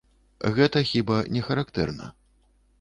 Гэта 0.55 0.83
хіба 0.93 1.17
не 1.37 1.45
характэрна. 1.51 2.13